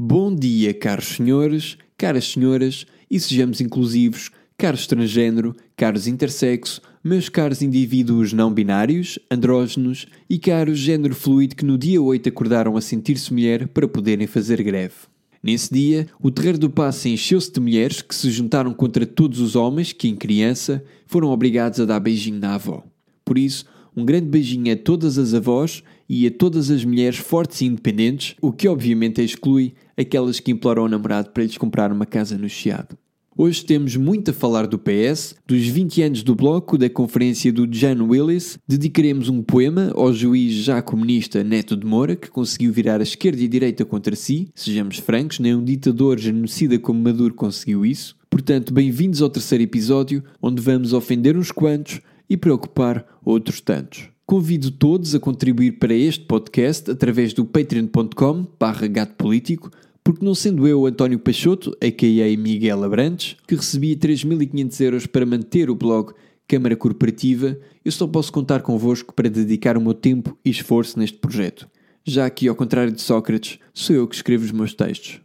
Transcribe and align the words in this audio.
Bom 0.00 0.32
dia, 0.32 0.72
caros 0.72 1.16
senhores, 1.16 1.76
caras 1.96 2.28
senhoras, 2.28 2.86
e 3.10 3.18
sejamos 3.18 3.60
inclusivos, 3.60 4.30
caros 4.56 4.86
transgênero, 4.86 5.56
caros 5.76 6.06
intersexo, 6.06 6.80
meus 7.02 7.28
caros 7.28 7.62
indivíduos 7.62 8.32
não 8.32 8.54
binários, 8.54 9.18
andrógenos 9.28 10.06
e 10.30 10.38
caros 10.38 10.78
género 10.78 11.16
fluido 11.16 11.56
que 11.56 11.64
no 11.64 11.76
dia 11.76 12.00
8 12.00 12.28
acordaram 12.28 12.76
a 12.76 12.80
sentir-se 12.80 13.32
mulher 13.32 13.66
para 13.66 13.88
poderem 13.88 14.28
fazer 14.28 14.62
greve. 14.62 14.94
Nesse 15.42 15.74
dia, 15.74 16.06
o 16.22 16.30
terreiro 16.30 16.58
do 16.58 16.70
passe 16.70 17.08
encheu-se 17.08 17.50
de 17.50 17.58
mulheres 17.58 18.00
que 18.00 18.14
se 18.14 18.30
juntaram 18.30 18.72
contra 18.72 19.04
todos 19.04 19.40
os 19.40 19.56
homens 19.56 19.92
que, 19.92 20.06
em 20.06 20.14
criança, 20.14 20.80
foram 21.08 21.30
obrigados 21.30 21.80
a 21.80 21.84
dar 21.84 21.98
beijinho 21.98 22.38
na 22.38 22.54
avó. 22.54 22.84
Por 23.24 23.36
isso, 23.36 23.64
um 23.96 24.04
grande 24.04 24.26
beijinho 24.26 24.72
a 24.72 24.76
todas 24.76 25.18
as 25.18 25.34
avós 25.34 25.82
e 26.08 26.26
a 26.26 26.30
todas 26.30 26.70
as 26.70 26.84
mulheres 26.84 27.18
fortes 27.18 27.60
e 27.60 27.66
independentes, 27.66 28.34
o 28.40 28.52
que 28.52 28.66
obviamente 28.66 29.20
exclui 29.20 29.74
aquelas 29.96 30.40
que 30.40 30.50
imploram 30.50 30.84
ao 30.84 30.88
namorado 30.88 31.30
para 31.30 31.42
lhes 31.42 31.58
comprar 31.58 31.92
uma 31.92 32.06
casa 32.06 32.38
no 32.38 32.48
Chiado. 32.48 32.96
Hoje 33.40 33.64
temos 33.64 33.94
muito 33.94 34.32
a 34.32 34.34
falar 34.34 34.66
do 34.66 34.80
PS, 34.80 35.36
dos 35.46 35.64
20 35.64 36.02
anos 36.02 36.22
do 36.24 36.34
Bloco, 36.34 36.76
da 36.76 36.90
conferência 36.90 37.52
do 37.52 37.68
John 37.68 38.08
Willis, 38.08 38.58
dedicaremos 38.66 39.28
um 39.28 39.42
poema 39.42 39.92
ao 39.94 40.12
juiz 40.12 40.54
já 40.54 40.82
comunista 40.82 41.44
Neto 41.44 41.76
de 41.76 41.86
Moura, 41.86 42.16
que 42.16 42.28
conseguiu 42.30 42.72
virar 42.72 42.98
a 42.98 43.04
esquerda 43.04 43.40
e 43.40 43.44
a 43.44 43.48
direita 43.48 43.84
contra 43.84 44.16
si, 44.16 44.50
sejamos 44.56 44.98
francos, 44.98 45.38
nem 45.38 45.54
um 45.54 45.62
ditador 45.62 46.18
genocida 46.18 46.80
como 46.80 47.00
Maduro 47.00 47.32
conseguiu 47.32 47.86
isso. 47.86 48.16
Portanto, 48.28 48.74
bem-vindos 48.74 49.22
ao 49.22 49.30
terceiro 49.30 49.62
episódio, 49.62 50.24
onde 50.42 50.60
vamos 50.60 50.92
ofender 50.92 51.36
uns 51.36 51.52
quantos 51.52 52.00
e 52.28 52.36
preocupar 52.36 53.06
outros 53.24 53.60
tantos. 53.60 54.08
Convido 54.28 54.70
todos 54.70 55.14
a 55.14 55.18
contribuir 55.18 55.78
para 55.78 55.94
este 55.94 56.26
podcast 56.26 56.90
através 56.90 57.32
do 57.32 57.46
patreon.com 57.46 58.46
gato 58.90 59.14
político, 59.14 59.70
porque 60.04 60.22
não 60.22 60.34
sendo 60.34 60.68
eu 60.68 60.84
António 60.84 61.18
Peixoto, 61.18 61.74
a.k.a. 61.82 62.36
Miguel 62.36 62.84
Abrantes, 62.84 63.38
que 63.46 63.54
recebia 63.54 63.96
3.500 63.96 64.80
euros 64.82 65.06
para 65.06 65.24
manter 65.24 65.70
o 65.70 65.74
blog 65.74 66.12
Câmara 66.46 66.76
Corporativa, 66.76 67.58
eu 67.82 67.90
só 67.90 68.06
posso 68.06 68.30
contar 68.30 68.60
convosco 68.60 69.14
para 69.14 69.30
dedicar 69.30 69.78
o 69.78 69.80
meu 69.80 69.94
tempo 69.94 70.36
e 70.44 70.50
esforço 70.50 70.98
neste 70.98 71.16
projeto. 71.16 71.66
Já 72.04 72.28
que, 72.28 72.48
ao 72.48 72.54
contrário 72.54 72.92
de 72.92 73.00
Sócrates, 73.00 73.58
sou 73.72 73.96
eu 73.96 74.06
que 74.06 74.14
escrevo 74.14 74.44
os 74.44 74.52
meus 74.52 74.74
textos. 74.74 75.22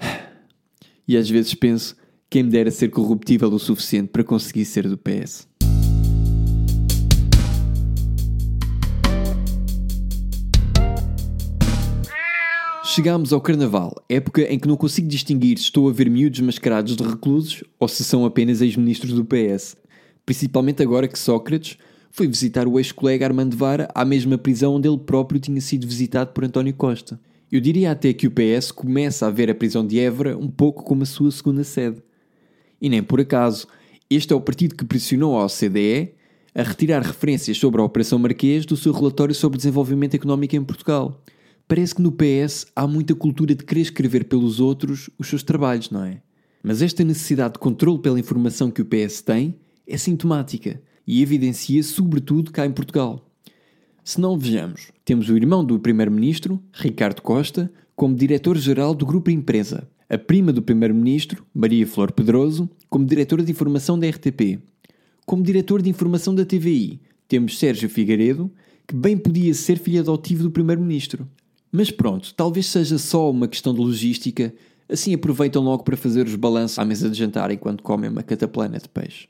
E 1.06 1.18
às 1.18 1.28
vezes 1.28 1.52
penso, 1.52 1.96
quem 2.30 2.44
me 2.44 2.50
dera 2.50 2.70
ser 2.70 2.88
corruptível 2.88 3.52
o 3.52 3.58
suficiente 3.58 4.08
para 4.08 4.24
conseguir 4.24 4.64
ser 4.64 4.88
do 4.88 4.96
PS. 4.96 5.51
Chegámos 12.94 13.32
ao 13.32 13.40
Carnaval, 13.40 14.04
época 14.06 14.42
em 14.42 14.58
que 14.58 14.68
não 14.68 14.76
consigo 14.76 15.08
distinguir 15.08 15.56
se 15.56 15.64
estou 15.64 15.88
a 15.88 15.92
ver 15.94 16.10
miúdos 16.10 16.40
mascarados 16.40 16.94
de 16.94 17.02
reclusos 17.02 17.64
ou 17.80 17.88
se 17.88 18.04
são 18.04 18.26
apenas 18.26 18.60
ex-ministros 18.60 19.14
do 19.14 19.24
PS. 19.24 19.78
Principalmente 20.26 20.82
agora 20.82 21.08
que 21.08 21.18
Sócrates 21.18 21.78
foi 22.10 22.26
visitar 22.26 22.68
o 22.68 22.78
ex-colega 22.78 23.24
Armando 23.24 23.56
Vara 23.56 23.88
à 23.94 24.04
mesma 24.04 24.36
prisão 24.36 24.74
onde 24.74 24.86
ele 24.86 24.98
próprio 24.98 25.40
tinha 25.40 25.58
sido 25.62 25.86
visitado 25.86 26.32
por 26.32 26.44
António 26.44 26.74
Costa. 26.74 27.18
Eu 27.50 27.62
diria 27.62 27.92
até 27.92 28.12
que 28.12 28.26
o 28.26 28.30
PS 28.30 28.70
começa 28.70 29.26
a 29.26 29.30
ver 29.30 29.48
a 29.50 29.54
prisão 29.54 29.86
de 29.86 29.98
Évora 29.98 30.36
um 30.36 30.48
pouco 30.48 30.84
como 30.84 31.02
a 31.02 31.06
sua 31.06 31.30
segunda 31.30 31.64
sede. 31.64 32.02
E 32.78 32.90
nem 32.90 33.02
por 33.02 33.22
acaso, 33.22 33.66
este 34.10 34.34
é 34.34 34.36
o 34.36 34.40
partido 34.40 34.74
que 34.74 34.84
pressionou 34.84 35.40
a 35.40 35.46
OCDE 35.46 36.12
a 36.54 36.62
retirar 36.62 37.00
referências 37.00 37.56
sobre 37.56 37.80
a 37.80 37.84
Operação 37.84 38.18
Marquês 38.18 38.66
do 38.66 38.76
seu 38.76 38.92
relatório 38.92 39.34
sobre 39.34 39.56
desenvolvimento 39.56 40.14
económico 40.14 40.54
em 40.54 40.62
Portugal. 40.62 41.18
Parece 41.66 41.94
que 41.94 42.02
no 42.02 42.12
PS 42.12 42.66
há 42.74 42.86
muita 42.86 43.14
cultura 43.14 43.54
de 43.54 43.64
querer 43.64 43.82
escrever 43.82 44.24
pelos 44.24 44.60
outros 44.60 45.08
os 45.18 45.28
seus 45.28 45.42
trabalhos, 45.42 45.90
não 45.90 46.04
é? 46.04 46.20
Mas 46.62 46.82
esta 46.82 47.02
necessidade 47.02 47.54
de 47.54 47.58
controle 47.58 47.98
pela 47.98 48.20
informação 48.20 48.70
que 48.70 48.82
o 48.82 48.84
PS 48.84 49.22
tem 49.22 49.56
é 49.86 49.96
sintomática 49.96 50.80
e 51.06 51.22
evidencia 51.22 51.82
sobretudo 51.82 52.52
cá 52.52 52.64
em 52.64 52.72
Portugal. 52.72 53.28
Se 54.04 54.20
não 54.20 54.38
vejamos, 54.38 54.92
temos 55.04 55.28
o 55.28 55.36
irmão 55.36 55.64
do 55.64 55.78
Primeiro-Ministro, 55.78 56.62
Ricardo 56.72 57.22
Costa, 57.22 57.72
como 57.94 58.16
diretor-geral 58.16 58.94
do 58.94 59.06
Grupo 59.06 59.30
Empresa, 59.30 59.88
a 60.08 60.18
prima 60.18 60.52
do 60.52 60.60
Primeiro-Ministro, 60.60 61.44
Maria 61.54 61.86
Flor 61.86 62.12
Pedroso, 62.12 62.68
como 62.90 63.06
diretora 63.06 63.42
de 63.42 63.50
informação 63.50 63.98
da 63.98 64.08
RTP. 64.08 64.58
Como 65.24 65.42
diretor 65.42 65.80
de 65.80 65.88
informação 65.88 66.34
da 66.34 66.44
TVI, 66.44 67.00
temos 67.28 67.58
Sérgio 67.58 67.88
Figueiredo, 67.88 68.52
que 68.86 68.94
bem 68.94 69.16
podia 69.16 69.54
ser 69.54 69.78
filho 69.78 70.00
adotivo 70.00 70.42
do 70.42 70.50
Primeiro-Ministro. 70.50 71.28
Mas 71.74 71.90
pronto, 71.90 72.34
talvez 72.34 72.66
seja 72.66 72.98
só 72.98 73.30
uma 73.30 73.48
questão 73.48 73.72
de 73.72 73.80
logística, 73.80 74.54
assim 74.86 75.14
aproveitam 75.14 75.62
logo 75.62 75.82
para 75.82 75.96
fazer 75.96 76.26
os 76.26 76.36
balanços 76.36 76.78
à 76.78 76.84
mesa 76.84 77.08
de 77.08 77.16
jantar 77.16 77.50
enquanto 77.50 77.82
comem 77.82 78.10
uma 78.10 78.22
cataplana 78.22 78.78
de 78.78 78.90
peixe. 78.90 79.26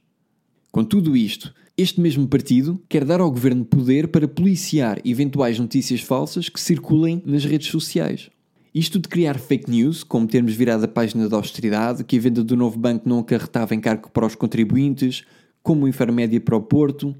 Com 0.72 0.82
tudo 0.82 1.16
isto, 1.16 1.54
este 1.78 2.00
mesmo 2.00 2.26
partido 2.26 2.82
quer 2.88 3.04
dar 3.04 3.20
ao 3.20 3.30
governo 3.30 3.64
poder 3.64 4.08
para 4.08 4.26
policiar 4.26 5.00
eventuais 5.04 5.56
notícias 5.58 6.00
falsas 6.00 6.48
que 6.48 6.60
circulem 6.60 7.22
nas 7.24 7.44
redes 7.44 7.68
sociais. 7.68 8.28
Isto 8.74 8.98
de 8.98 9.08
criar 9.08 9.38
fake 9.38 9.70
news, 9.70 10.02
como 10.02 10.26
termos 10.26 10.54
virado 10.54 10.84
a 10.84 10.88
página 10.88 11.28
da 11.28 11.36
austeridade, 11.36 12.02
que 12.02 12.16
a 12.16 12.20
venda 12.20 12.42
do 12.42 12.56
novo 12.56 12.78
banco 12.78 13.08
não 13.08 13.20
acarretava 13.20 13.74
encargo 13.74 14.10
para 14.10 14.26
os 14.26 14.34
contribuintes, 14.34 15.24
como 15.62 15.84
o 15.84 15.88
Infarmédia 15.88 16.40
para 16.40 16.56
o 16.56 16.62
Porto, 16.62 17.14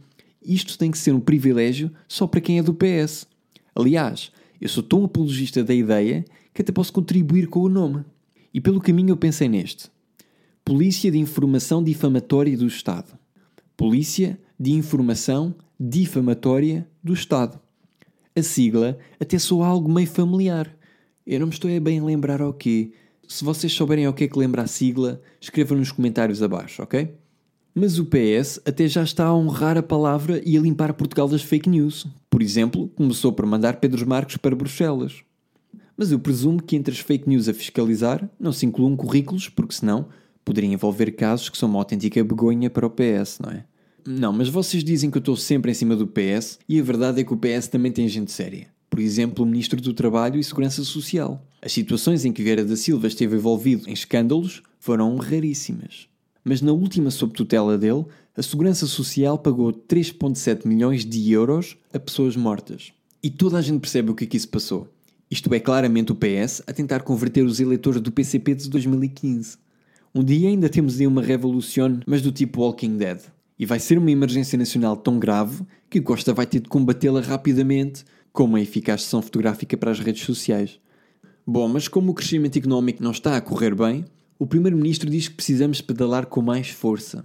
isto 0.44 0.76
tem 0.76 0.90
que 0.90 0.98
ser 0.98 1.12
um 1.12 1.20
privilégio 1.20 1.92
só 2.08 2.26
para 2.26 2.40
quem 2.40 2.58
é 2.58 2.62
do 2.62 2.74
PS. 2.74 3.26
Aliás, 3.74 4.32
eu 4.62 4.68
sou 4.68 4.80
tão 4.80 5.04
apologista 5.04 5.64
da 5.64 5.74
ideia 5.74 6.24
que 6.54 6.62
até 6.62 6.70
posso 6.70 6.92
contribuir 6.92 7.48
com 7.48 7.62
o 7.62 7.68
nome. 7.68 8.04
E 8.54 8.60
pelo 8.60 8.80
caminho 8.80 9.10
eu 9.10 9.16
pensei 9.16 9.48
neste: 9.48 9.90
Polícia 10.64 11.10
de 11.10 11.18
Informação 11.18 11.82
Difamatória 11.82 12.56
do 12.56 12.68
Estado. 12.68 13.18
Polícia 13.76 14.38
de 14.60 14.70
Informação 14.70 15.52
Difamatória 15.80 16.86
do 17.02 17.12
Estado. 17.12 17.58
A 18.36 18.42
sigla 18.42 18.96
até 19.18 19.36
soa 19.36 19.66
algo 19.66 19.92
meio 19.92 20.06
familiar. 20.06 20.72
Eu 21.26 21.40
não 21.40 21.48
me 21.48 21.52
estou 21.52 21.68
a 21.68 21.80
bem 21.80 21.98
a 21.98 22.04
lembrar 22.04 22.40
ao 22.40 22.54
quê. 22.54 22.92
Se 23.26 23.44
vocês 23.44 23.72
souberem 23.72 24.06
ao 24.06 24.14
que 24.14 24.24
é 24.24 24.28
que 24.28 24.38
lembra 24.38 24.62
a 24.62 24.68
sigla, 24.68 25.20
escrevam 25.40 25.76
nos 25.76 25.90
comentários 25.90 26.40
abaixo, 26.40 26.84
ok? 26.84 27.12
Mas 27.74 27.98
o 27.98 28.04
PS 28.04 28.60
até 28.66 28.86
já 28.86 29.02
está 29.02 29.24
a 29.24 29.34
honrar 29.34 29.78
a 29.78 29.82
palavra 29.82 30.42
e 30.44 30.58
a 30.58 30.60
limpar 30.60 30.92
Portugal 30.92 31.26
das 31.26 31.40
fake 31.40 31.70
news. 31.70 32.06
Por 32.28 32.42
exemplo, 32.42 32.88
começou 32.88 33.32
por 33.32 33.46
mandar 33.46 33.80
Pedro 33.80 34.06
Marcos 34.06 34.36
para 34.36 34.54
Bruxelas. 34.54 35.22
Mas 35.96 36.12
eu 36.12 36.18
presumo 36.18 36.62
que 36.62 36.76
entre 36.76 36.92
as 36.92 37.00
fake 37.00 37.26
news 37.26 37.48
a 37.48 37.54
fiscalizar 37.54 38.28
não 38.38 38.52
se 38.52 38.66
incluam 38.66 38.94
currículos, 38.94 39.48
porque 39.48 39.74
senão 39.74 40.08
poderiam 40.44 40.72
envolver 40.72 41.12
casos 41.12 41.48
que 41.48 41.56
são 41.56 41.68
uma 41.68 41.78
autêntica 41.78 42.22
begonha 42.22 42.68
para 42.68 42.86
o 42.86 42.90
PS, 42.90 43.38
não 43.40 43.50
é? 43.50 43.64
Não, 44.06 44.32
mas 44.32 44.50
vocês 44.50 44.84
dizem 44.84 45.10
que 45.10 45.16
eu 45.16 45.20
estou 45.20 45.36
sempre 45.36 45.70
em 45.70 45.74
cima 45.74 45.96
do 45.96 46.06
PS 46.06 46.58
e 46.68 46.78
a 46.78 46.82
verdade 46.82 47.20
é 47.20 47.24
que 47.24 47.32
o 47.32 47.38
PS 47.38 47.68
também 47.68 47.92
tem 47.92 48.06
gente 48.06 48.32
séria. 48.32 48.66
Por 48.90 48.98
exemplo, 48.98 49.44
o 49.44 49.48
Ministro 49.48 49.80
do 49.80 49.94
Trabalho 49.94 50.38
e 50.38 50.44
Segurança 50.44 50.84
Social. 50.84 51.42
As 51.62 51.72
situações 51.72 52.26
em 52.26 52.32
que 52.32 52.42
Vieira 52.42 52.64
da 52.64 52.76
Silva 52.76 53.06
esteve 53.06 53.36
envolvido 53.36 53.88
em 53.88 53.92
escândalos 53.94 54.62
foram 54.78 55.16
raríssimas 55.16 56.11
mas 56.44 56.60
na 56.60 56.72
última 56.72 57.10
sob 57.10 57.32
tutela 57.32 57.78
dele, 57.78 58.04
a 58.36 58.42
Segurança 58.42 58.86
Social 58.86 59.38
pagou 59.38 59.72
3,7 59.72 60.66
milhões 60.66 61.04
de 61.04 61.30
euros 61.30 61.76
a 61.92 61.98
pessoas 61.98 62.36
mortas. 62.36 62.92
E 63.22 63.30
toda 63.30 63.58
a 63.58 63.62
gente 63.62 63.80
percebe 63.80 64.10
o 64.10 64.14
que 64.14 64.24
é 64.24 64.26
que 64.26 64.36
isso 64.36 64.48
passou. 64.48 64.88
Isto 65.30 65.52
é 65.54 65.60
claramente 65.60 66.12
o 66.12 66.14
PS 66.14 66.62
a 66.66 66.72
tentar 66.72 67.00
converter 67.00 67.44
os 67.44 67.60
eleitores 67.60 68.00
do 68.00 68.12
PCP 68.12 68.54
de 68.54 68.68
2015. 68.68 69.56
Um 70.14 70.22
dia 70.22 70.48
ainda 70.48 70.68
temos 70.68 71.00
aí 71.00 71.06
uma 71.06 71.22
revolução, 71.22 72.00
mas 72.06 72.20
do 72.20 72.30
tipo 72.30 72.60
Walking 72.60 72.98
Dead. 72.98 73.20
E 73.58 73.64
vai 73.64 73.78
ser 73.78 73.96
uma 73.96 74.10
emergência 74.10 74.58
nacional 74.58 74.96
tão 74.96 75.18
grave 75.18 75.64
que 75.88 76.00
Costa 76.00 76.34
vai 76.34 76.46
ter 76.46 76.60
de 76.60 76.68
combatê-la 76.68 77.20
rapidamente, 77.20 78.04
com 78.32 78.44
uma 78.44 78.60
eficaz 78.60 79.04
sessão 79.04 79.22
fotográfica 79.22 79.76
para 79.76 79.90
as 79.90 80.00
redes 80.00 80.24
sociais. 80.24 80.78
Bom, 81.46 81.68
mas 81.68 81.88
como 81.88 82.12
o 82.12 82.14
crescimento 82.14 82.58
económico 82.58 83.02
não 83.02 83.10
está 83.10 83.36
a 83.36 83.40
correr 83.40 83.74
bem, 83.74 84.04
o 84.38 84.46
Primeiro-Ministro 84.46 85.10
diz 85.10 85.28
que 85.28 85.34
precisamos 85.34 85.80
pedalar 85.80 86.26
com 86.26 86.42
mais 86.42 86.68
força. 86.68 87.24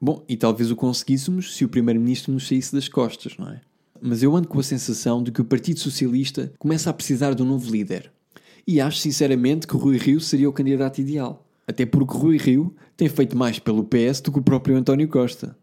Bom, 0.00 0.24
e 0.28 0.36
talvez 0.36 0.70
o 0.70 0.76
conseguíssemos 0.76 1.56
se 1.56 1.64
o 1.64 1.68
Primeiro-Ministro 1.68 2.32
nos 2.32 2.46
saísse 2.46 2.72
das 2.72 2.88
costas, 2.88 3.36
não 3.36 3.48
é? 3.48 3.60
Mas 4.00 4.22
eu 4.22 4.34
ando 4.36 4.46
com 4.46 4.60
a 4.60 4.62
sensação 4.62 5.22
de 5.22 5.32
que 5.32 5.40
o 5.40 5.44
Partido 5.44 5.80
Socialista 5.80 6.52
começa 6.58 6.88
a 6.88 6.92
precisar 6.92 7.34
de 7.34 7.42
um 7.42 7.46
novo 7.46 7.70
líder. 7.70 8.12
E 8.66 8.80
acho 8.80 8.98
sinceramente 8.98 9.66
que 9.66 9.76
Rui 9.76 9.96
Rio 9.96 10.20
seria 10.20 10.48
o 10.48 10.52
candidato 10.52 11.00
ideal. 11.00 11.44
Até 11.66 11.84
porque 11.84 12.16
Rui 12.16 12.36
Rio 12.36 12.74
tem 12.96 13.08
feito 13.08 13.36
mais 13.36 13.58
pelo 13.58 13.84
PS 13.84 14.20
do 14.20 14.30
que 14.30 14.38
o 14.38 14.42
próprio 14.42 14.76
António 14.76 15.08
Costa. 15.08 15.56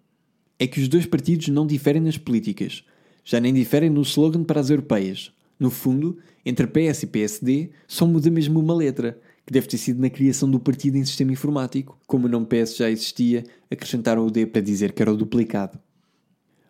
É 0.60 0.68
que 0.68 0.82
os 0.82 0.88
dois 0.88 1.06
partidos 1.06 1.48
não 1.50 1.66
diferem 1.66 2.02
nas 2.02 2.18
políticas, 2.18 2.84
já 3.24 3.40
nem 3.40 3.54
diferem 3.54 3.90
no 3.90 4.02
slogan 4.02 4.44
para 4.44 4.60
as 4.60 4.70
europeias. 4.70 5.32
No 5.60 5.70
fundo, 5.70 6.18
entre 6.46 6.68
PS 6.68 7.04
e 7.04 7.08
PSD, 7.08 7.70
somos 7.88 8.22
da 8.22 8.30
mesma 8.30 8.60
uma 8.60 8.74
letra, 8.74 9.20
que 9.46 9.54
deve 9.54 9.68
ter 9.68 9.78
sido 9.78 10.02
na 10.02 10.10
criação 10.10 10.50
do 10.50 10.60
partido 10.60 10.98
em 10.98 11.06
sistema 11.06 11.32
informático. 11.32 11.98
Como 12.08 12.26
o 12.26 12.30
nome 12.30 12.48
PS 12.48 12.76
já 12.76 12.90
existia, 12.90 13.44
acrescentaram 13.70 14.26
o 14.26 14.32
D 14.32 14.46
para 14.46 14.62
dizer 14.62 14.92
que 14.92 15.02
era 15.02 15.14
o 15.14 15.18
duplicado. 15.18 15.78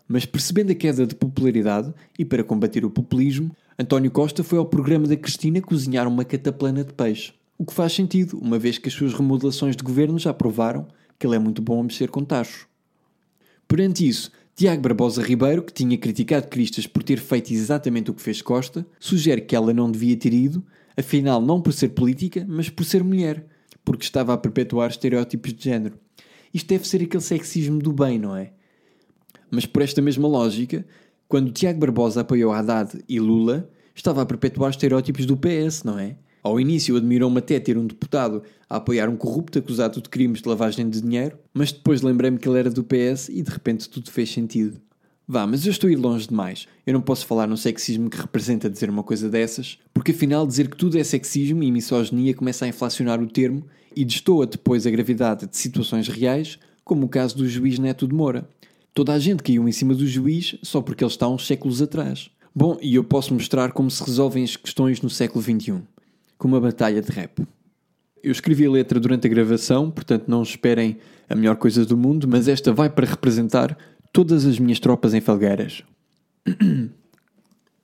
Mas 0.07 0.25
percebendo 0.25 0.71
a 0.71 0.75
queda 0.75 1.07
de 1.07 1.15
popularidade 1.15 1.93
e 2.19 2.25
para 2.25 2.43
combater 2.43 2.85
o 2.85 2.89
populismo, 2.89 3.55
António 3.79 4.11
Costa 4.11 4.43
foi 4.43 4.59
ao 4.59 4.65
programa 4.65 5.07
da 5.07 5.15
Cristina 5.15 5.61
cozinhar 5.61 6.07
uma 6.07 6.23
cataplana 6.23 6.83
de 6.83 6.93
peixe. 6.93 7.33
O 7.57 7.65
que 7.65 7.73
faz 7.73 7.93
sentido, 7.93 8.37
uma 8.37 8.59
vez 8.59 8.77
que 8.77 8.89
as 8.89 8.93
suas 8.93 9.13
remodelações 9.13 9.75
de 9.75 9.83
governo 9.83 10.19
já 10.19 10.33
provaram 10.33 10.87
que 11.17 11.25
ele 11.25 11.35
é 11.35 11.39
muito 11.39 11.61
bom 11.61 11.79
a 11.79 11.83
mexer 11.83 12.09
com 12.09 12.23
tachos. 12.23 12.67
Perante 13.67 14.07
isso, 14.07 14.31
Tiago 14.55 14.81
Barbosa 14.81 15.21
Ribeiro, 15.21 15.63
que 15.63 15.73
tinha 15.73 15.97
criticado 15.97 16.47
Cristas 16.47 16.85
por 16.85 17.03
ter 17.03 17.19
feito 17.19 17.51
exatamente 17.51 18.11
o 18.11 18.13
que 18.13 18.21
fez 18.21 18.41
Costa, 18.41 18.85
sugere 18.99 19.41
que 19.41 19.55
ela 19.55 19.73
não 19.73 19.91
devia 19.91 20.15
ter 20.15 20.33
ido, 20.33 20.63
afinal 20.97 21.41
não 21.41 21.61
por 21.61 21.73
ser 21.73 21.89
política, 21.89 22.45
mas 22.47 22.69
por 22.69 22.85
ser 22.85 23.03
mulher, 23.03 23.45
porque 23.83 24.03
estava 24.03 24.33
a 24.33 24.37
perpetuar 24.37 24.89
estereótipos 24.89 25.53
de 25.53 25.63
género. 25.63 25.97
Isto 26.53 26.67
deve 26.67 26.87
ser 26.87 27.01
aquele 27.03 27.23
sexismo 27.23 27.79
do 27.79 27.91
bem, 27.91 28.17
não 28.17 28.35
é? 28.35 28.53
Mas 29.51 29.65
por 29.65 29.81
esta 29.81 30.01
mesma 30.01 30.27
lógica, 30.27 30.85
quando 31.27 31.51
Tiago 31.51 31.79
Barbosa 31.79 32.21
apoiou 32.21 32.51
Haddad 32.51 33.03
e 33.07 33.19
Lula, 33.19 33.69
estava 33.93 34.21
a 34.21 34.25
perpetuar 34.25 34.71
estereótipos 34.71 35.25
do 35.25 35.37
PS, 35.37 35.83
não 35.83 35.99
é? 35.99 36.17
Ao 36.41 36.59
início 36.59 36.95
admirou-me 36.95 37.39
até 37.39 37.59
ter 37.59 37.77
um 37.77 37.87
deputado 37.87 38.43
a 38.69 38.75
apoiar 38.75 39.09
um 39.09 39.17
corrupto 39.17 39.57
acusado 39.57 39.99
de 39.99 40.09
crimes 40.09 40.41
de 40.41 40.47
lavagem 40.47 40.87
de 40.89 41.01
dinheiro, 41.01 41.39
mas 41.51 41.71
depois 41.71 42.01
lembrei-me 42.01 42.37
que 42.37 42.47
ele 42.47 42.59
era 42.59 42.69
do 42.69 42.83
PS 42.83 43.29
e 43.29 43.41
de 43.41 43.49
repente 43.49 43.89
tudo 43.89 44.11
fez 44.11 44.31
sentido. 44.31 44.79
Vá, 45.27 45.47
mas 45.47 45.65
eu 45.65 45.71
estou 45.71 45.87
a 45.87 45.91
ir 45.91 45.95
longe 45.95 46.27
demais. 46.27 46.67
Eu 46.85 46.93
não 46.93 47.01
posso 47.01 47.25
falar 47.25 47.47
no 47.47 47.57
sexismo 47.57 48.09
que 48.09 48.17
representa 48.17 48.69
dizer 48.69 48.89
uma 48.89 49.01
coisa 49.01 49.27
dessas, 49.27 49.79
porque 49.93 50.11
afinal 50.11 50.45
dizer 50.45 50.69
que 50.69 50.77
tudo 50.77 50.99
é 50.99 51.03
sexismo 51.03 51.63
e 51.63 51.71
misoginia 51.71 52.33
começa 52.33 52.65
a 52.65 52.67
inflacionar 52.67 53.19
o 53.19 53.27
termo 53.27 53.65
e 53.95 54.05
destoa 54.05 54.45
depois 54.45 54.85
a 54.85 54.91
gravidade 54.91 55.47
de 55.47 55.57
situações 55.57 56.07
reais, 56.07 56.59
como 56.83 57.07
o 57.07 57.09
caso 57.09 57.37
do 57.37 57.47
juiz 57.49 57.79
Neto 57.79 58.07
de 58.07 58.13
Moura. 58.13 58.47
Toda 58.93 59.13
a 59.13 59.19
gente 59.19 59.41
caiu 59.41 59.67
em 59.67 59.71
cima 59.71 59.95
do 59.95 60.07
juiz 60.07 60.57
só 60.61 60.81
porque 60.81 61.03
ele 61.03 61.11
está 61.11 61.27
uns 61.27 61.47
séculos 61.47 61.81
atrás. 61.81 62.29
Bom, 62.53 62.77
e 62.81 62.95
eu 62.95 63.03
posso 63.03 63.33
mostrar 63.33 63.71
como 63.71 63.89
se 63.89 64.03
resolvem 64.03 64.43
as 64.43 64.55
questões 64.55 65.01
no 65.01 65.09
século 65.09 65.43
XXI 65.43 65.81
com 66.37 66.47
uma 66.47 66.61
batalha 66.61 67.01
de 67.01 67.11
rap. 67.11 67.45
Eu 68.23 68.31
escrevi 68.31 68.65
a 68.65 68.71
letra 68.71 68.99
durante 68.99 69.27
a 69.27 69.29
gravação, 69.29 69.91
portanto 69.91 70.25
não 70.27 70.41
esperem 70.41 70.97
a 71.29 71.35
melhor 71.35 71.55
coisa 71.55 71.85
do 71.85 71.97
mundo, 71.97 72.27
mas 72.27 72.47
esta 72.47 72.71
vai 72.71 72.89
para 72.89 73.07
representar 73.07 73.77
todas 74.15 74.45
as 74.45 74.57
minhas 74.57 74.79
tropas 74.79 75.13
em 75.13 75.19
Felgueiras. 75.19 75.83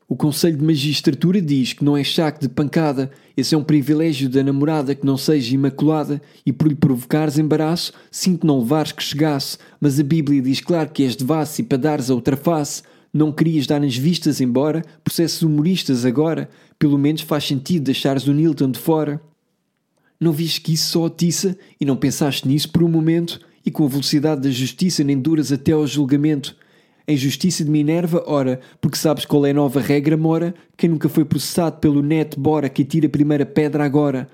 O 0.07 0.15
Conselho 0.15 0.55
de 0.55 0.63
Magistratura 0.63 1.41
diz 1.41 1.73
que 1.73 1.83
não 1.83 1.97
é 1.97 2.05
chaco 2.05 2.39
de 2.39 2.47
pancada, 2.47 3.11
esse 3.35 3.53
é 3.53 3.57
um 3.57 3.63
privilégio 3.65 4.29
da 4.29 4.41
namorada 4.41 4.95
que 4.95 5.05
não 5.05 5.17
seja 5.17 5.53
imaculada, 5.53 6.21
e 6.45 6.53
por 6.53 6.69
lhe 6.69 6.75
provocares 6.75 7.37
embaraço, 7.37 7.91
sinto 8.09 8.47
não 8.47 8.59
levares 8.59 8.93
que 8.93 9.03
chegasse, 9.03 9.57
mas 9.77 9.99
a 9.99 10.03
Bíblia 10.03 10.41
diz 10.41 10.61
claro 10.61 10.89
que 10.89 11.03
és 11.03 11.17
devasso 11.17 11.59
e 11.59 11.65
para 11.65 11.77
dares 11.77 12.09
a 12.09 12.15
outra 12.15 12.37
face, 12.37 12.81
não 13.13 13.29
querias 13.33 13.67
dar 13.67 13.81
nas 13.81 13.97
vistas 13.97 14.39
embora, 14.39 14.85
processos 15.03 15.41
humoristas 15.41 16.05
agora, 16.05 16.49
pelo 16.79 16.97
menos 16.97 17.23
faz 17.23 17.43
sentido 17.43 17.83
deixares 17.83 18.25
o 18.25 18.33
Nilton 18.33 18.71
de 18.71 18.79
fora. 18.79 19.21
Não 20.17 20.31
viste 20.31 20.61
que 20.61 20.71
isso 20.71 20.91
só 20.91 21.07
atiça 21.07 21.57
e 21.77 21.83
não 21.83 21.97
pensaste 21.97 22.47
nisso 22.47 22.69
por 22.69 22.83
um 22.83 22.89
momento 22.89 23.37
e 23.65 23.71
com 23.71 23.85
a 23.85 23.89
velocidade 23.89 24.41
da 24.41 24.49
justiça 24.49 25.03
nem 25.03 25.19
duras 25.19 25.51
até 25.51 25.71
ao 25.71 25.85
julgamento. 25.85 26.55
A 27.07 27.11
injustiça 27.11 27.63
de 27.63 27.69
Minerva, 27.69 28.23
ora, 28.27 28.59
porque 28.79 28.97
sabes 28.97 29.25
qual 29.25 29.45
é 29.45 29.51
a 29.51 29.53
nova 29.53 29.81
regra, 29.81 30.15
mora? 30.15 30.53
Quem 30.77 30.89
nunca 30.89 31.09
foi 31.09 31.25
processado 31.25 31.77
pelo 31.77 32.01
neto, 32.01 32.39
bora, 32.39 32.69
que 32.69 32.85
tira 32.85 33.07
a 33.07 33.09
primeira 33.09 33.45
pedra 33.45 33.83
agora. 33.83 34.27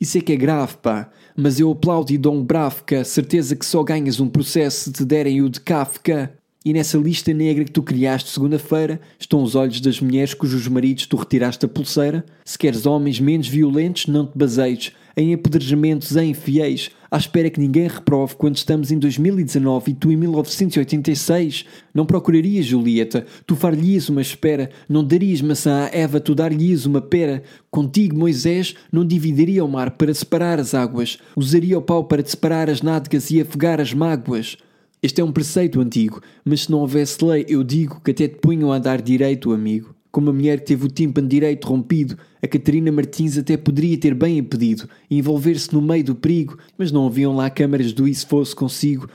Isso 0.00 0.18
é 0.18 0.20
que 0.20 0.32
é 0.32 0.36
grave, 0.36 0.76
pá. 0.80 1.10
Mas 1.36 1.60
eu 1.60 1.70
aplaudo 1.70 2.12
e 2.12 2.18
dou 2.18 2.34
um 2.34 2.44
bravo, 2.44 2.84
que 2.84 2.94
a 2.94 3.04
certeza 3.04 3.56
que 3.56 3.66
só 3.66 3.82
ganhas 3.82 4.20
um 4.20 4.28
processo 4.28 4.84
se 4.84 4.92
te 4.92 5.04
derem 5.04 5.42
o 5.42 5.48
de 5.48 5.60
Kafka. 5.60 6.32
E 6.64 6.72
nessa 6.72 6.96
lista 6.96 7.32
negra 7.32 7.64
que 7.64 7.72
tu 7.72 7.82
criaste 7.82 8.30
segunda-feira 8.30 9.00
estão 9.18 9.42
os 9.42 9.56
olhos 9.56 9.80
das 9.80 10.00
mulheres 10.00 10.32
cujos 10.32 10.68
maridos 10.68 11.06
tu 11.06 11.16
retiraste 11.16 11.64
a 11.66 11.68
pulseira. 11.68 12.24
Se 12.44 12.56
queres 12.56 12.86
homens 12.86 13.18
menos 13.18 13.48
violentos, 13.48 14.06
não 14.06 14.26
te 14.26 14.38
baseies 14.38 14.92
em 15.16 15.34
apedrejamentos 15.34 16.16
em 16.16 16.32
fiéis, 16.32 16.90
à 17.12 17.18
espera 17.18 17.50
que 17.50 17.60
ninguém 17.60 17.86
reprove 17.86 18.36
quando 18.36 18.56
estamos 18.56 18.90
em 18.90 18.98
2019 18.98 19.90
e 19.90 19.94
tu 19.94 20.10
em 20.10 20.16
1986. 20.16 21.66
Não 21.92 22.06
procurarias 22.06 22.64
Julieta, 22.64 23.26
tu 23.46 23.54
far-lhes 23.54 24.08
uma 24.08 24.22
espera, 24.22 24.70
não 24.88 25.04
darias 25.04 25.42
maçã 25.42 25.84
a 25.84 25.94
Eva, 25.94 26.18
tu 26.18 26.34
dar-lhes 26.34 26.86
uma 26.86 27.02
pera. 27.02 27.42
Contigo, 27.70 28.18
Moisés, 28.18 28.74
não 28.90 29.06
dividiria 29.06 29.62
o 29.62 29.68
mar 29.68 29.90
para 29.90 30.14
separar 30.14 30.58
as 30.58 30.72
águas, 30.72 31.18
usaria 31.36 31.76
o 31.76 31.82
pau 31.82 32.04
para 32.04 32.22
te 32.22 32.30
separar 32.30 32.70
as 32.70 32.80
nádegas 32.80 33.30
e 33.30 33.42
afogar 33.42 33.78
as 33.78 33.92
mágoas. 33.92 34.56
Este 35.02 35.20
é 35.20 35.24
um 35.24 35.32
preceito 35.32 35.82
antigo, 35.82 36.22
mas 36.42 36.62
se 36.62 36.70
não 36.70 36.78
houvesse 36.78 37.22
lei, 37.22 37.44
eu 37.46 37.62
digo 37.62 38.00
que 38.02 38.12
até 38.12 38.26
te 38.26 38.36
punham 38.36 38.72
a 38.72 38.76
andar 38.76 39.02
direito, 39.02 39.52
amigo. 39.52 39.94
Como 40.12 40.28
a 40.28 40.32
mulher 40.32 40.60
teve 40.60 40.84
o 40.84 40.90
tímpano 40.90 41.26
direito 41.26 41.66
rompido, 41.66 42.18
a 42.42 42.46
Catarina 42.46 42.92
Martins 42.92 43.38
até 43.38 43.56
poderia 43.56 43.96
ter 43.96 44.14
bem 44.14 44.36
impedido 44.36 44.86
e 45.10 45.16
envolver-se 45.16 45.72
no 45.72 45.80
meio 45.80 46.04
do 46.04 46.14
perigo, 46.14 46.58
mas 46.76 46.92
não 46.92 47.06
haviam 47.06 47.34
lá 47.34 47.48
câmaras 47.48 47.94
do 47.94 48.06
isso 48.06 48.26
fosse 48.26 48.54
consigo. 48.54 49.08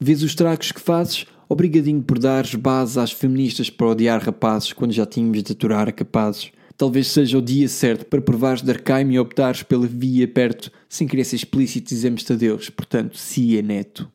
Vês 0.00 0.24
os 0.24 0.34
tragos 0.34 0.72
que 0.72 0.80
fazes? 0.80 1.24
Obrigadinho 1.48 2.02
por 2.02 2.18
dares 2.18 2.56
base 2.56 2.98
às 2.98 3.12
feministas 3.12 3.70
para 3.70 3.86
odiar 3.86 4.20
rapazes 4.20 4.72
quando 4.72 4.90
já 4.90 5.06
tínhamos 5.06 5.40
de 5.40 5.52
aturar 5.52 5.92
capazes. 5.92 6.50
Talvez 6.76 7.06
seja 7.06 7.38
o 7.38 7.42
dia 7.42 7.68
certo 7.68 8.04
para 8.06 8.20
provares 8.20 8.60
de 8.60 8.72
Arcaime 8.72 9.14
e 9.14 9.18
optares 9.20 9.62
pela 9.62 9.86
via 9.86 10.26
perto, 10.26 10.72
sem 10.88 11.06
querer 11.06 11.22
ser 11.22 11.36
explícito 11.36 11.90
dizemos-te 11.90 12.32
adeus, 12.32 12.68
portanto, 12.68 13.16
sia 13.16 13.62
neto. 13.62 14.10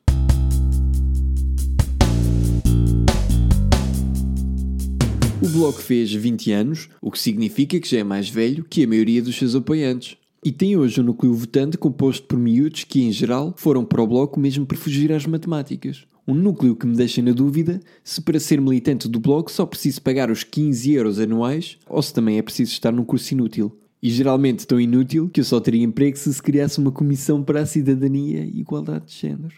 O 5.42 5.48
Bloco 5.48 5.80
fez 5.80 6.12
20 6.12 6.52
anos, 6.52 6.90
o 7.00 7.10
que 7.10 7.18
significa 7.18 7.80
que 7.80 7.88
já 7.88 8.00
é 8.00 8.04
mais 8.04 8.28
velho 8.28 8.62
que 8.62 8.84
a 8.84 8.86
maioria 8.86 9.22
dos 9.22 9.36
seus 9.36 9.54
apoiantes. 9.54 10.18
E 10.44 10.52
tem 10.52 10.76
hoje 10.76 11.00
um 11.00 11.04
núcleo 11.04 11.32
votante 11.32 11.78
composto 11.78 12.26
por 12.26 12.38
miúdos 12.38 12.84
que, 12.84 13.02
em 13.02 13.10
geral, 13.10 13.54
foram 13.56 13.82
para 13.82 14.02
o 14.02 14.06
Bloco 14.06 14.38
mesmo 14.38 14.66
para 14.66 14.76
fugir 14.76 15.10
às 15.10 15.24
matemáticas. 15.24 16.04
Um 16.28 16.34
núcleo 16.34 16.76
que 16.76 16.86
me 16.86 16.94
deixa 16.94 17.22
na 17.22 17.32
dúvida 17.32 17.80
se 18.04 18.20
para 18.20 18.38
ser 18.38 18.60
militante 18.60 19.08
do 19.08 19.18
Bloco 19.18 19.50
só 19.50 19.64
preciso 19.64 20.02
pagar 20.02 20.30
os 20.30 20.44
15 20.44 20.92
euros 20.92 21.18
anuais 21.18 21.78
ou 21.88 22.02
se 22.02 22.12
também 22.12 22.36
é 22.36 22.42
preciso 22.42 22.72
estar 22.72 22.92
num 22.92 23.04
curso 23.04 23.32
inútil. 23.32 23.74
E 24.02 24.10
geralmente 24.10 24.66
tão 24.66 24.78
inútil 24.78 25.30
que 25.30 25.40
eu 25.40 25.44
só 25.44 25.58
teria 25.58 25.82
emprego 25.82 26.18
se 26.18 26.32
se 26.32 26.42
criasse 26.42 26.78
uma 26.78 26.92
comissão 26.92 27.42
para 27.42 27.62
a 27.62 27.66
cidadania 27.66 28.44
e 28.44 28.60
igualdade 28.60 29.06
de 29.06 29.14
género. 29.14 29.54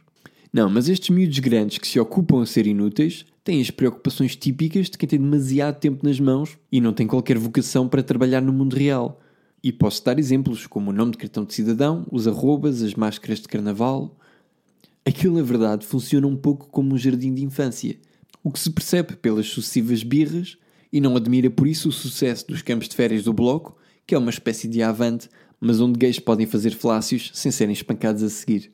Não, 0.52 0.70
mas 0.70 0.88
estes 0.88 1.10
miúdos 1.10 1.40
grandes 1.40 1.78
que 1.78 1.88
se 1.88 1.98
ocupam 1.98 2.42
a 2.42 2.46
ser 2.46 2.68
inúteis 2.68 3.24
têm 3.44 3.60
as 3.60 3.70
preocupações 3.70 4.36
típicas 4.36 4.88
de 4.88 4.96
quem 4.96 5.08
tem 5.08 5.18
demasiado 5.18 5.78
tempo 5.78 6.06
nas 6.06 6.20
mãos 6.20 6.56
e 6.70 6.80
não 6.80 6.92
tem 6.92 7.06
qualquer 7.06 7.38
vocação 7.38 7.88
para 7.88 8.02
trabalhar 8.02 8.40
no 8.40 8.52
mundo 8.52 8.76
real. 8.76 9.20
E 9.62 9.72
posso 9.72 10.04
dar 10.04 10.18
exemplos 10.18 10.66
como 10.66 10.90
o 10.90 10.92
nome 10.92 11.12
de 11.12 11.18
cartão 11.18 11.44
de 11.44 11.54
cidadão, 11.54 12.06
os 12.10 12.26
arrobas, 12.26 12.82
as 12.82 12.94
máscaras 12.94 13.40
de 13.40 13.48
carnaval. 13.48 14.16
Aquilo, 15.04 15.36
na 15.36 15.42
verdade, 15.42 15.86
funciona 15.86 16.26
um 16.26 16.36
pouco 16.36 16.68
como 16.68 16.94
um 16.94 16.98
jardim 16.98 17.34
de 17.34 17.44
infância, 17.44 17.96
o 18.42 18.50
que 18.50 18.58
se 18.58 18.70
percebe 18.70 19.16
pelas 19.16 19.46
sucessivas 19.46 20.02
birras 20.02 20.56
e 20.92 21.00
não 21.00 21.16
admira 21.16 21.48
por 21.50 21.66
isso 21.66 21.88
o 21.88 21.92
sucesso 21.92 22.46
dos 22.48 22.62
campos 22.62 22.88
de 22.88 22.96
férias 22.96 23.24
do 23.24 23.32
Bloco, 23.32 23.76
que 24.06 24.14
é 24.14 24.18
uma 24.18 24.30
espécie 24.30 24.68
de 24.68 24.82
avante, 24.82 25.28
mas 25.60 25.80
onde 25.80 25.98
gays 25.98 26.18
podem 26.18 26.46
fazer 26.46 26.72
flácios 26.72 27.30
sem 27.34 27.52
serem 27.52 27.72
espancados 27.72 28.22
a 28.22 28.28
seguir. 28.28 28.72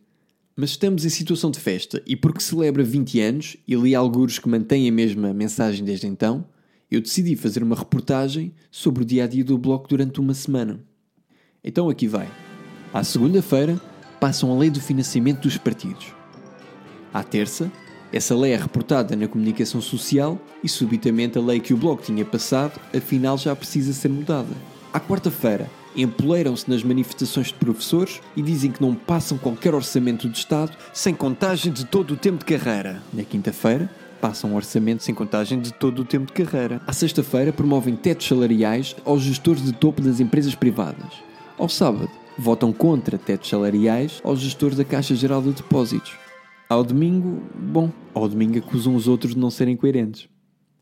Mas 0.60 0.70
estamos 0.70 1.04
em 1.04 1.08
situação 1.08 1.52
de 1.52 1.60
festa 1.60 2.02
e 2.04 2.16
porque 2.16 2.40
celebra 2.40 2.82
20 2.82 3.20
anos 3.20 3.56
e 3.64 3.76
li 3.76 3.94
alguns 3.94 4.40
que 4.40 4.48
mantêm 4.48 4.88
a 4.88 4.92
mesma 4.92 5.32
mensagem 5.32 5.84
desde 5.84 6.08
então, 6.08 6.44
eu 6.90 7.00
decidi 7.00 7.36
fazer 7.36 7.62
uma 7.62 7.76
reportagem 7.76 8.52
sobre 8.68 9.04
o 9.04 9.06
dia 9.06 9.22
a 9.22 9.26
dia 9.28 9.44
do 9.44 9.56
bloco 9.56 9.86
durante 9.88 10.18
uma 10.18 10.34
semana. 10.34 10.80
Então 11.62 11.88
aqui 11.88 12.08
vai. 12.08 12.28
À 12.92 13.04
segunda-feira, 13.04 13.80
passam 14.18 14.50
a 14.50 14.58
lei 14.58 14.68
do 14.68 14.80
financiamento 14.80 15.42
dos 15.42 15.56
partidos. 15.56 16.12
À 17.14 17.22
terça, 17.22 17.70
essa 18.12 18.34
lei 18.34 18.50
é 18.50 18.56
reportada 18.56 19.14
na 19.14 19.28
comunicação 19.28 19.80
social 19.80 20.44
e 20.64 20.68
subitamente 20.68 21.38
a 21.38 21.40
lei 21.40 21.60
que 21.60 21.72
o 21.72 21.76
bloco 21.76 22.02
tinha 22.02 22.24
passado, 22.24 22.80
afinal 22.92 23.38
já 23.38 23.54
precisa 23.54 23.92
ser 23.92 24.08
mudada. 24.08 24.56
À 24.90 24.98
quarta-feira, 24.98 25.70
empoleiram-se 25.94 26.68
nas 26.68 26.82
manifestações 26.82 27.48
de 27.48 27.54
professores 27.54 28.22
e 28.34 28.40
dizem 28.40 28.70
que 28.70 28.80
não 28.80 28.94
passam 28.94 29.36
qualquer 29.36 29.74
orçamento 29.74 30.28
de 30.28 30.38
Estado 30.38 30.76
sem 30.94 31.14
contagem 31.14 31.70
de 31.70 31.84
todo 31.84 32.12
o 32.12 32.16
tempo 32.16 32.38
de 32.38 32.56
carreira. 32.56 33.02
Na 33.12 33.22
quinta-feira, 33.22 33.90
passam 34.18 34.50
um 34.50 34.56
orçamento 34.56 35.02
sem 35.02 35.14
contagem 35.14 35.60
de 35.60 35.72
todo 35.74 36.00
o 36.00 36.04
tempo 36.04 36.26
de 36.26 36.32
carreira. 36.32 36.80
À 36.86 36.92
sexta-feira, 36.92 37.52
promovem 37.52 37.94
tetos 37.96 38.26
salariais 38.26 38.96
aos 39.04 39.22
gestores 39.22 39.62
de 39.62 39.72
topo 39.72 40.00
das 40.00 40.20
empresas 40.20 40.54
privadas. 40.54 41.12
Ao 41.58 41.68
sábado, 41.68 42.10
votam 42.38 42.72
contra 42.72 43.18
tetos 43.18 43.50
salariais 43.50 44.22
aos 44.24 44.40
gestores 44.40 44.76
da 44.76 44.84
Caixa 44.84 45.14
Geral 45.14 45.42
de 45.42 45.52
Depósitos. 45.52 46.14
Ao 46.66 46.82
domingo, 46.82 47.42
bom, 47.54 47.90
ao 48.14 48.26
domingo 48.26 48.58
acusam 48.58 48.94
os 48.94 49.06
outros 49.06 49.34
de 49.34 49.40
não 49.40 49.50
serem 49.50 49.76
coerentes. 49.76 50.28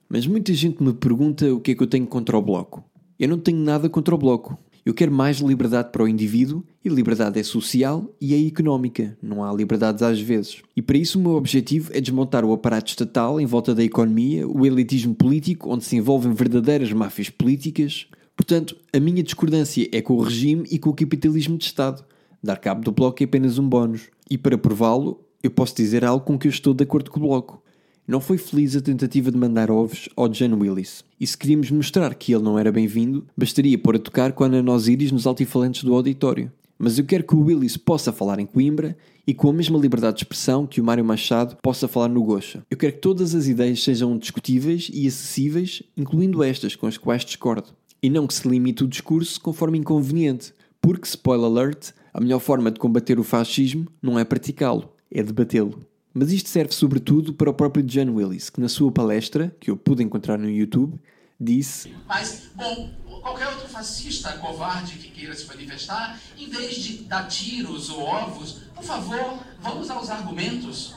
Mas 0.09 0.27
muita 0.27 0.55
gente 0.55 0.81
me 0.81 0.93
pergunta 0.93 1.53
o 1.53 1.61
que 1.61 1.73
é 1.73 1.75
que 1.75 1.83
eu 1.83 1.87
tenho 1.89 2.07
contra 2.07 2.39
o 2.39 2.43
Bloco. 2.43 2.85
Eu 3.19 3.29
não 3.29 3.39
tenho 3.39 3.59
nada 3.59 3.89
contra 3.89 4.15
o 4.15 4.19
Bloco. 4.19 4.59
Eu 4.85 4.95
quero 4.95 5.11
mais 5.11 5.39
liberdade 5.39 5.91
para 5.91 6.05
o 6.05 6.09
indivíduo 6.09 6.63
e 6.85 6.89
liberdade 6.89 7.41
é 7.41 7.43
social 7.43 8.09
e 8.21 8.35
é 8.35 8.47
económica, 8.47 9.19
não 9.21 9.43
há 9.43 9.53
liberdades 9.53 10.01
às 10.01 10.21
vezes. 10.21 10.63
E 10.77 10.83
para 10.83 10.97
isso 10.97 11.19
o 11.19 11.23
meu 11.23 11.33
objetivo 11.33 11.91
é 11.93 12.01
desmontar 12.01 12.45
o 12.45 12.53
aparato 12.53 12.91
estatal 12.91 13.41
em 13.41 13.47
volta 13.47 13.75
da 13.75 13.83
economia, 13.83 14.47
o 14.47 14.65
elitismo 14.65 15.13
político, 15.13 15.73
onde 15.73 15.85
se 15.85 15.97
envolvem 15.97 16.33
verdadeiras 16.33 16.93
máfias 16.93 17.29
políticas. 17.29 18.07
Portanto, 18.37 18.77
a 18.93 19.01
minha 19.01 19.25
discordância 19.25 19.89
é 19.91 20.01
com 20.01 20.15
o 20.15 20.23
regime 20.23 20.69
e 20.71 20.79
com 20.79 20.91
o 20.91 20.95
capitalismo 20.95 21.59
de 21.59 21.65
Estado. 21.65 22.05
Dar 22.41 22.57
cabo 22.57 22.85
do 22.85 22.93
bloco 22.93 23.21
é 23.23 23.25
apenas 23.25 23.59
um 23.59 23.69
bónus. 23.69 24.03
E 24.31 24.39
para 24.39 24.57
prová-lo, 24.57 25.21
eu 25.43 25.51
posso 25.51 25.75
dizer 25.75 26.05
algo 26.05 26.25
com 26.25 26.39
que 26.39 26.47
eu 26.47 26.51
estou 26.51 26.73
de 26.73 26.85
acordo 26.85 27.11
com 27.11 27.19
o 27.19 27.23
bloco. 27.25 27.61
Não 28.09 28.21
foi 28.21 28.39
feliz 28.39 28.77
a 28.77 28.81
tentativa 28.81 29.33
de 29.33 29.37
mandar 29.37 29.69
ovos 29.69 30.09
ao 30.15 30.29
John 30.29 30.55
Willis. 30.61 31.03
E 31.19 31.27
se 31.27 31.37
queríamos 31.37 31.73
mostrar 31.73 32.15
que 32.15 32.33
ele 32.33 32.45
não 32.45 32.57
era 32.57 32.71
bem-vindo, 32.71 33.27
bastaria 33.37 33.77
pôr 33.77 33.97
a 33.97 33.99
tocar 33.99 34.33
com 34.33 34.45
a 34.45 34.47
Ana 34.47 34.63
Nosiris 34.63 35.11
nos 35.11 35.27
altifalantes 35.27 35.83
do 35.83 35.93
auditório. 35.93 36.53
Mas 36.79 37.01
eu 37.01 37.05
quero 37.05 37.25
que 37.25 37.35
o 37.35 37.41
Willis 37.41 37.77
possa 37.77 38.13
falar 38.13 38.39
em 38.39 38.47
Coimbra 38.47 38.97
e 39.27 39.35
com 39.35 39.51
a 39.51 39.53
mesma 39.53 39.77
liberdade 39.77 40.19
de 40.19 40.23
expressão 40.23 40.69
que 40.69 40.81
o 40.81 40.85
Mário 40.85 41.05
Machado 41.05 41.57
possa 41.61 41.89
falar 41.89 42.07
no 42.07 42.23
Gocha. 42.23 42.65
Eu 42.71 42.77
quero 42.77 42.93
que 42.93 43.01
todas 43.01 43.35
as 43.35 43.49
ideias 43.49 43.83
sejam 43.83 44.17
discutíveis 44.17 44.89
e 44.95 45.09
acessíveis, 45.09 45.83
incluindo 45.97 46.45
estas 46.45 46.77
com 46.77 46.87
as 46.87 46.97
quais 46.97 47.25
discordo. 47.25 47.71
E 48.01 48.09
não 48.09 48.29
que 48.29 48.35
se 48.35 48.47
limite 48.47 48.85
o 48.85 48.89
discurso 48.89 49.41
conforme 49.41 49.79
inconveniente, 49.79 50.53
porque, 50.81 51.09
spoiler 51.09 51.47
alert, 51.47 51.91
a 52.15 52.21
melhor 52.21 52.39
forma 52.39 52.71
de 52.71 52.79
combater 52.79 53.19
o 53.19 53.25
fascismo 53.25 53.89
não 54.01 54.17
é 54.17 54.25
praticá-lo, 54.25 54.93
é 55.11 55.25
debatê-lo. 55.25 55.81
Mas 56.19 56.33
isto 56.33 56.49
serve 56.49 56.73
sobretudo 56.73 57.35
para 57.35 57.51
o 57.51 57.53
próprio 57.53 57.85
John 57.85 58.15
Willis, 58.15 58.49
que 58.49 58.59
na 58.59 58.71
sua 58.71 58.91
palestra, 58.91 59.55
que 59.61 59.71
eu 59.71 59.77
pude 59.77 60.03
encontrar 60.03 60.39
no 60.39 60.49
YouTube, 60.49 60.99
disse: 61.39 61.95
Mas, 62.09 62.49
bom, 62.55 62.89
qualquer 63.21 63.49
outro 63.49 63.69
fascista 63.69 64.33
covarde 64.39 64.97
que 64.97 65.11
queira 65.11 65.35
se 65.35 65.47
manifestar, 65.47 66.19
em 66.39 66.49
vez 66.49 66.75
de 66.77 67.05
dar 67.05 67.29
tiros 67.29 67.91
ou 67.91 68.01
ovos, 68.01 68.63
por 68.75 68.83
favor, 68.83 69.41
vamos 69.61 69.91
aos 69.91 70.09
argumentos. 70.09 70.95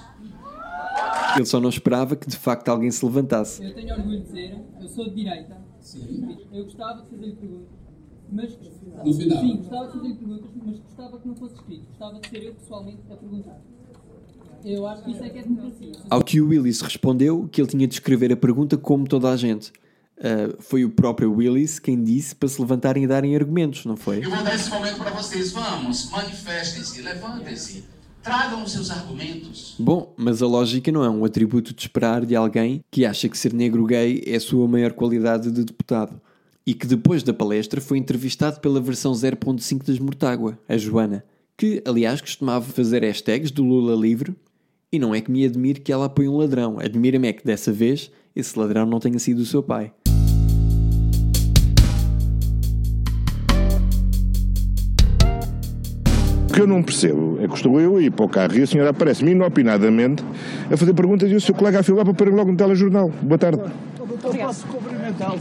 Ele 1.35 1.45
só 1.45 1.59
não 1.59 1.67
esperava 1.67 2.15
que 2.15 2.29
de 2.29 2.37
facto 2.37 2.69
alguém 2.69 2.89
se 2.89 3.03
levantasse. 3.03 3.61
Eu 3.61 3.75
tenho 3.75 3.93
orgulho 3.95 4.19
de 4.21 4.25
dizer, 4.25 4.57
eu 4.79 4.87
sou 4.87 5.09
de 5.09 5.15
direita. 5.15 5.57
Sim. 5.81 6.37
Eu 6.53 6.63
gostava 6.63 7.01
de 7.01 7.09
fazer-lhe 7.09 7.35
perguntas, 7.35 7.77
mas 8.31 8.57
no 8.57 9.13
final. 9.13 9.41
sim, 9.41 9.57
gostava 9.57 9.87
de 9.87 9.93
fazer-lhe 9.97 10.15
perguntas, 10.15 10.49
mas 10.63 10.79
gostava 10.79 11.19
que 11.19 11.27
não 11.27 11.35
fosse 11.35 11.55
escrito. 11.55 11.87
Gostava 11.87 12.19
de 12.21 12.29
ser 12.29 12.43
eu 12.45 12.55
pessoalmente 12.55 13.01
a 13.11 13.15
perguntar. 13.17 13.61
Eu 14.63 14.85
acho 14.87 15.03
que 15.03 15.11
isso 15.11 15.23
é 15.23 15.29
que 15.29 15.39
é 15.39 15.41
democracia. 15.41 15.91
Ao 16.09 16.23
que 16.23 16.41
o 16.41 16.47
Willis 16.49 16.81
respondeu 16.81 17.47
que 17.51 17.61
ele 17.61 17.69
tinha 17.69 17.87
de 17.87 17.93
escrever 17.93 18.31
a 18.31 18.37
pergunta 18.37 18.77
como 18.77 19.07
toda 19.07 19.29
a 19.29 19.37
gente. 19.37 19.71
Uh, 20.19 20.61
foi 20.61 20.83
o 20.83 20.89
próprio 20.89 21.33
Willis 21.33 21.79
quem 21.79 22.03
disse 22.03 22.35
para 22.35 22.49
se 22.49 22.59
levantarem 22.59 23.05
e 23.05 23.07
darem 23.07 23.35
argumentos, 23.37 23.85
não 23.85 23.95
foi? 23.95 24.17
Eu 24.17 24.29
vou 24.29 24.43
dar 24.43 24.53
esse 24.53 24.69
momento 24.69 24.97
para 24.97 25.11
vocês. 25.11 25.53
Vamos, 25.53 26.09
manifestem-se, 26.11 27.01
levantem-se. 27.01 27.85
Tragam 28.21 28.63
os 28.63 28.73
seus 28.73 28.91
argumentos. 28.91 29.75
Bom, 29.79 30.13
mas 30.17 30.41
a 30.41 30.47
lógica 30.47 30.91
não 30.91 31.05
é 31.05 31.09
um 31.09 31.23
atributo 31.23 31.73
de 31.73 31.81
esperar 31.81 32.25
de 32.25 32.35
alguém 32.35 32.83
que 32.91 33.05
acha 33.05 33.29
que 33.29 33.37
ser 33.37 33.53
negro 33.53 33.85
gay 33.85 34.21
é 34.27 34.35
a 34.35 34.41
sua 34.41 34.67
maior 34.67 34.91
qualidade 34.91 35.49
de 35.49 35.63
deputado. 35.63 36.19
E 36.65 36.73
que 36.73 36.85
depois 36.85 37.23
da 37.23 37.33
palestra 37.33 37.79
foi 37.79 37.97
entrevistado 37.97 38.59
pela 38.59 38.81
versão 38.81 39.13
0.5 39.13 39.85
das 39.85 39.99
Mortágua, 39.99 40.59
a 40.67 40.77
Joana, 40.77 41.23
que 41.55 41.81
aliás 41.85 42.19
costumava 42.19 42.65
fazer 42.65 43.03
hashtags 43.03 43.51
do 43.51 43.63
Lula 43.63 43.95
livre 43.95 44.35
e 44.91 44.97
não 44.97 45.13
é 45.13 45.21
que 45.21 45.31
me 45.31 45.45
admire 45.45 45.79
que 45.79 45.91
ela 45.91 46.05
apoie 46.05 46.27
um 46.27 46.37
ladrão, 46.37 46.79
admira-me 46.79 47.27
é 47.27 47.33
que 47.33 47.45
dessa 47.45 47.71
vez 47.71 48.11
esse 48.35 48.57
ladrão 48.57 48.85
não 48.85 48.99
tenha 48.99 49.19
sido 49.19 49.39
o 49.39 49.45
seu 49.45 49.61
pai. 49.61 49.91
O 56.49 56.53
que 56.53 56.61
eu 56.61 56.67
não 56.67 56.81
percebo 56.81 57.37
é 57.39 57.47
que 57.47 57.53
estou 57.53 57.79
eu 57.79 57.97
a 57.97 58.01
ir 58.01 58.11
para 58.11 58.25
o 58.25 58.29
carro 58.29 58.55
e 58.55 58.63
a 58.63 58.67
senhora 58.67 58.89
aparece-me 58.89 59.31
inopinadamente 59.31 60.23
a 60.69 60.75
fazer 60.75 60.93
perguntas 60.93 61.31
e 61.31 61.35
o 61.35 61.39
seu 61.39 61.53
colega 61.53 61.79
a 61.79 61.83
filar 61.83 62.03
para 62.03 62.13
pôr 62.13 62.33
logo 62.33 62.51
no 62.51 62.57
telejornal. 62.57 63.09
Boa 63.21 63.37
tarde. 63.37 63.61
Eu 63.99 64.33
posso 64.33 64.67
cumprimentá-lo. 64.67 65.39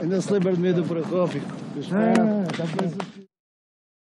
Ainda 0.00 0.20
se 0.20 0.32
lembra 0.32 0.52
de 0.52 0.60
mim 0.60 0.72
do 0.72 0.84
Procópio? 0.84 1.42
Ah, 1.90 3.15